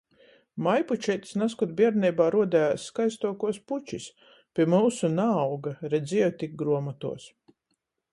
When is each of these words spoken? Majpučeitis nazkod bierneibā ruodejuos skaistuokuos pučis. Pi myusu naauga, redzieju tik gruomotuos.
Majpučeitis 0.67 1.35
nazkod 1.41 1.73
bierneibā 1.81 2.29
ruodejuos 2.35 2.85
skaistuokuos 2.91 3.59
pučis. 3.73 4.07
Pi 4.61 4.65
myusu 4.75 5.11
naauga, 5.19 5.75
redzieju 5.95 6.31
tik 6.41 6.57
gruomotuos. 6.63 7.29